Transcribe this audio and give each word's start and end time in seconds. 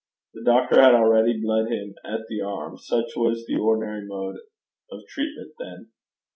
The 0.33 0.43
doctor 0.43 0.81
had 0.81 0.95
already 0.95 1.39
bled 1.39 1.67
him 1.67 1.93
at 2.03 2.21
the 2.27 2.41
arm: 2.41 2.75
such 2.75 3.15
was 3.15 3.45
the 3.45 3.57
ordinary 3.59 4.03
mode 4.03 4.37
of 4.91 5.05
treatment 5.07 5.53
then. 5.59 5.91